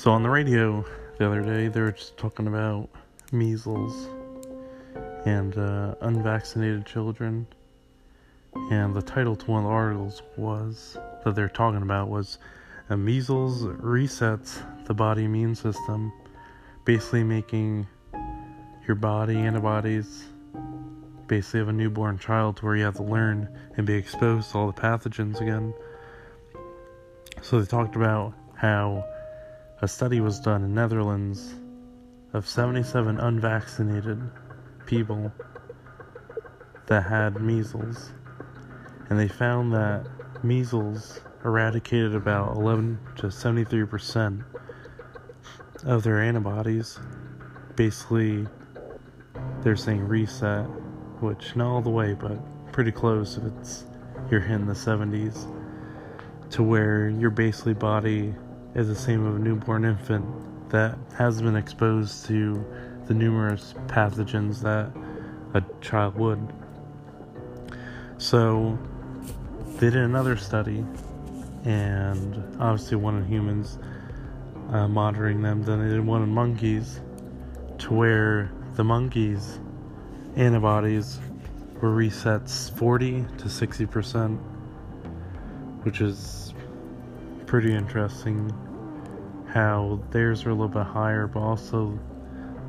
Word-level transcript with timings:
So 0.00 0.12
on 0.12 0.22
the 0.22 0.30
radio 0.30 0.82
the 1.18 1.26
other 1.26 1.42
day, 1.42 1.68
they 1.68 1.78
were 1.78 1.92
just 1.92 2.16
talking 2.16 2.46
about 2.46 2.88
measles 3.32 4.08
and 5.26 5.54
uh, 5.58 5.94
unvaccinated 6.00 6.86
children. 6.86 7.46
And 8.70 8.94
the 8.94 9.02
title 9.02 9.36
to 9.36 9.50
one 9.50 9.64
of 9.64 9.68
the 9.68 9.74
articles 9.74 10.22
was 10.38 10.96
that 11.22 11.34
they're 11.34 11.50
talking 11.50 11.82
about 11.82 12.08
was 12.08 12.38
uh, 12.88 12.96
measles 12.96 13.64
resets 13.64 14.62
the 14.86 14.94
body 14.94 15.24
immune 15.24 15.54
system, 15.54 16.10
basically 16.86 17.22
making 17.22 17.86
your 18.88 18.96
body 18.96 19.36
antibodies 19.36 20.24
basically 21.26 21.60
of 21.60 21.68
a 21.68 21.74
newborn 21.74 22.18
child 22.18 22.56
to 22.56 22.64
where 22.64 22.74
you 22.74 22.84
have 22.84 22.96
to 22.96 23.02
learn 23.02 23.54
and 23.76 23.86
be 23.86 23.96
exposed 23.96 24.52
to 24.52 24.56
all 24.56 24.66
the 24.66 24.80
pathogens 24.80 25.42
again. 25.42 25.74
So 27.42 27.60
they 27.60 27.66
talked 27.66 27.96
about 27.96 28.32
how 28.54 29.04
a 29.82 29.88
study 29.88 30.20
was 30.20 30.38
done 30.40 30.62
in 30.62 30.74
Netherlands 30.74 31.54
of 32.34 32.46
77 32.46 33.18
unvaccinated 33.18 34.20
people 34.84 35.32
that 36.86 37.02
had 37.02 37.40
measles. 37.40 38.10
And 39.08 39.18
they 39.18 39.28
found 39.28 39.72
that 39.72 40.06
measles 40.44 41.20
eradicated 41.44 42.14
about 42.14 42.56
11 42.56 42.98
to 43.16 43.28
73% 43.28 44.44
of 45.84 46.02
their 46.02 46.20
antibodies. 46.20 46.98
Basically 47.74 48.46
they're 49.62 49.76
saying 49.76 50.06
reset 50.06 50.64
which 51.20 51.56
not 51.56 51.72
all 51.72 51.80
the 51.82 51.90
way 51.90 52.14
but 52.14 52.38
pretty 52.72 52.92
close 52.92 53.36
if 53.36 53.44
it's 53.44 53.86
you're 54.30 54.40
hitting 54.40 54.66
the 54.66 54.72
70s 54.72 55.46
to 56.50 56.62
where 56.62 57.08
your 57.08 57.30
basically 57.30 57.74
body 57.74 58.34
is 58.74 58.88
the 58.88 58.94
same 58.94 59.26
of 59.26 59.36
a 59.36 59.38
newborn 59.38 59.84
infant 59.84 60.24
that 60.70 60.96
has 61.16 61.42
been 61.42 61.56
exposed 61.56 62.26
to 62.26 62.64
the 63.06 63.14
numerous 63.14 63.74
pathogens 63.86 64.60
that 64.60 64.92
a 65.54 65.64
child 65.80 66.14
would. 66.14 66.52
So, 68.18 68.78
they 69.76 69.90
did 69.90 69.96
another 69.96 70.36
study, 70.36 70.84
and 71.64 72.56
obviously 72.60 72.96
one 72.96 73.16
in 73.16 73.26
humans, 73.26 73.78
uh, 74.70 74.86
monitoring 74.86 75.42
them. 75.42 75.62
Then 75.62 75.82
they 75.82 75.92
did 75.92 76.06
one 76.06 76.22
in 76.22 76.28
monkeys, 76.28 77.00
to 77.78 77.94
where 77.94 78.52
the 78.74 78.84
monkeys' 78.84 79.58
antibodies 80.36 81.18
were 81.80 81.90
resets 81.90 82.70
40 82.76 83.24
to 83.38 83.48
60 83.48 83.86
percent, 83.86 84.40
which 85.82 86.00
is 86.00 86.49
pretty 87.50 87.74
interesting 87.74 88.48
how 89.52 89.98
theirs 90.12 90.46
are 90.46 90.50
a 90.50 90.54
little 90.54 90.68
bit 90.68 90.86
higher, 90.86 91.26
but 91.26 91.40
also 91.40 91.98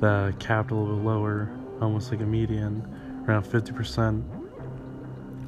the 0.00 0.34
cap 0.38 0.70
a 0.70 0.74
little 0.74 0.96
bit 0.96 1.04
lower, 1.04 1.54
almost 1.82 2.10
like 2.10 2.22
a 2.22 2.24
median, 2.24 2.82
around 3.28 3.42
50%, 3.42 4.22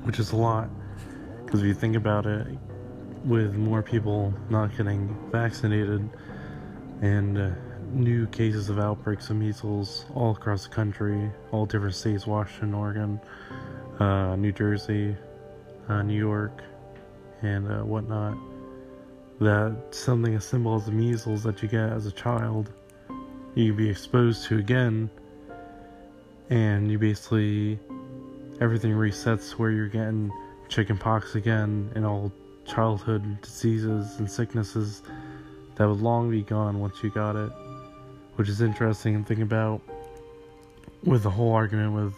which 0.03 0.19
is 0.19 0.33
a 0.33 0.37
lot. 0.37 0.69
Because 1.43 1.63
if 1.63 1.67
you 1.67 1.73
think 1.73 1.97
about 1.97 2.27
it, 2.27 2.47
with 3.25 3.55
more 3.55 3.83
people 3.83 4.35
not 4.51 4.77
getting 4.77 5.17
vaccinated 5.33 6.07
and 7.01 7.39
uh, 7.39 7.51
new 7.93 8.27
cases 8.27 8.69
of 8.69 8.79
outbreaks 8.79 9.31
of 9.31 9.37
measles 9.37 10.05
all 10.15 10.33
across 10.33 10.65
the 10.65 10.75
country, 10.75 11.31
all 11.51 11.65
different 11.65 11.95
states 11.95 12.27
Washington, 12.27 12.75
Oregon, 12.75 13.19
uh, 14.01 14.37
New 14.37 14.53
Jersey, 14.53 15.17
uh, 15.89 16.03
New 16.03 16.19
York, 16.19 16.63
and 17.41 17.67
uh, 17.73 17.79
whatnot 17.79 18.37
that 19.41 19.77
something 19.91 20.35
as 20.35 20.45
simple 20.45 20.75
as 20.77 20.87
the 20.87 20.93
measles 20.93 21.43
that 21.43 21.63
you 21.63 21.69
get 21.69 21.91
as 21.91 22.07
a 22.07 22.13
child, 22.13 22.73
you 23.55 23.73
can 23.73 23.77
be 23.77 23.89
exposed 23.89 24.47
to 24.47 24.59
again, 24.59 25.11
and 26.51 26.91
you 26.91 26.99
basically 26.99 27.79
everything 28.61 28.93
resets 28.93 29.53
where 29.53 29.71
you're 29.71 29.89
getting 29.89 30.31
chickenpox 30.69 31.35
again 31.35 31.91
and 31.95 32.07
all 32.07 32.33
childhood 32.65 33.41
diseases 33.43 34.19
and 34.19 34.31
sicknesses 34.31 35.03
that 35.77 35.89
would 35.89 36.01
long 36.01 36.31
be 36.31 36.43
gone 36.43 36.79
once 36.79 37.03
you 37.03 37.11
got 37.11 37.37
it, 37.37 37.51
which 38.37 38.49
is 38.49 38.61
interesting 38.61 39.23
to 39.23 39.29
think 39.29 39.41
about 39.41 39.81
with 41.03 41.23
the 41.23 41.31
whole 41.31 41.53
argument 41.53 41.93
with 41.93 42.15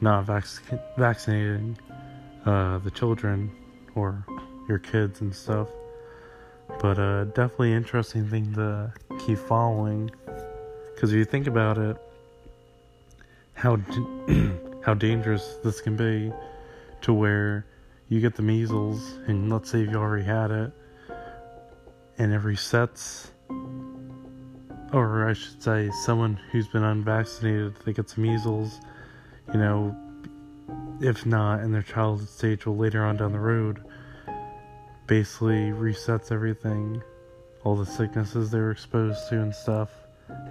not 0.00 0.24
vac- 0.24 0.46
vaccinating 0.96 1.76
uh, 2.46 2.78
the 2.78 2.90
children 2.90 3.50
or 3.94 4.24
your 4.68 4.78
kids 4.78 5.20
and 5.20 5.34
stuff. 5.34 5.68
But 6.80 6.98
uh, 6.98 7.24
definitely 7.24 7.72
interesting 7.72 8.28
thing 8.28 8.54
to 8.54 8.92
keep 9.26 9.38
following. 9.38 10.10
Because 10.94 11.12
if 11.12 11.16
you 11.16 11.24
think 11.24 11.46
about 11.46 11.78
it, 11.78 11.96
how 13.54 13.76
how 14.84 14.94
dangerous 14.94 15.56
this 15.64 15.80
can 15.80 15.96
be, 15.96 16.32
to 17.02 17.12
where 17.12 17.66
you 18.08 18.20
get 18.20 18.34
the 18.34 18.42
measles, 18.42 19.18
and 19.26 19.50
let's 19.50 19.70
say 19.70 19.80
you 19.80 19.94
already 19.94 20.24
had 20.24 20.50
it, 20.50 20.72
and 22.18 22.32
it 22.32 22.42
resets, 22.42 23.28
or 24.92 25.28
I 25.28 25.32
should 25.32 25.62
say, 25.62 25.90
someone 26.04 26.38
who's 26.50 26.68
been 26.68 26.84
unvaccinated 26.84 27.76
that 27.76 27.92
gets 27.94 28.16
measles, 28.18 28.80
you 29.52 29.58
know, 29.58 29.96
if 31.00 31.26
not 31.26 31.60
in 31.60 31.72
their 31.72 31.82
childhood 31.82 32.28
stage, 32.28 32.66
will 32.66 32.76
later 32.76 33.04
on 33.04 33.16
down 33.16 33.32
the 33.32 33.40
road 33.40 33.82
basically 35.06 35.70
resets 35.70 36.32
everything, 36.32 37.02
all 37.62 37.76
the 37.76 37.86
sicknesses 37.86 38.50
they 38.50 38.58
were 38.58 38.70
exposed 38.70 39.28
to 39.28 39.40
and 39.40 39.54
stuff, 39.54 39.90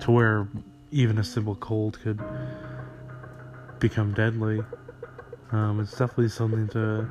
to 0.02 0.12
where 0.12 0.47
even 0.91 1.18
a 1.18 1.24
simple 1.24 1.56
cold 1.56 2.00
could 2.02 2.22
become 3.80 4.13
deadly. 4.13 4.62
Um, 5.52 5.80
it's 5.80 5.92
definitely 5.92 6.30
something 6.30 6.68
to 6.69 7.08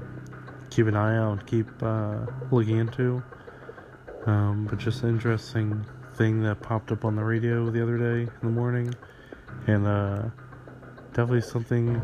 keep 0.70 0.86
an 0.86 0.97
eye 0.97 1.16
out, 1.16 1.47
keep 1.47 1.66
uh, 1.82 2.26
looking 2.50 2.78
into. 2.78 3.22
Um, 4.26 4.66
but 4.70 4.78
just 4.78 5.02
an 5.02 5.10
interesting 5.10 5.84
thing 6.14 6.42
that 6.42 6.62
popped 6.62 6.92
up 6.92 7.04
on 7.04 7.16
the 7.16 7.25
radio 7.25 7.70
the 7.70 7.82
other 7.82 7.98
day 7.98 8.31
in 8.31 8.42
the 8.42 8.50
morning, 8.50 8.94
and 9.66 9.86
uh, 9.86 10.22
definitely 11.12 11.41
something 11.41 11.97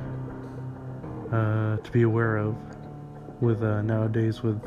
uh, 1.32 1.76
to 1.76 1.90
be 1.92 2.02
aware 2.02 2.38
of 2.38 2.56
with 3.40 3.62
uh, 3.62 3.82
nowadays 3.82 4.42
with 4.42 4.60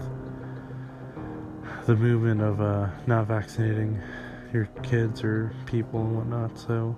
the 1.91 1.97
movement 1.97 2.41
of 2.41 2.61
uh, 2.61 2.87
not 3.05 3.27
vaccinating 3.27 4.01
your 4.53 4.65
kids 4.81 5.25
or 5.25 5.53
people 5.65 5.99
and 5.99 6.15
whatnot. 6.15 6.57
So, 6.57 6.95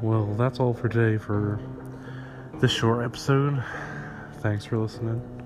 well, 0.00 0.24
that's 0.36 0.58
all 0.58 0.72
for 0.72 0.88
today 0.88 1.18
for 1.22 1.60
this 2.60 2.72
short 2.72 3.04
episode. 3.04 3.62
Thanks 4.40 4.64
for 4.64 4.78
listening. 4.78 5.37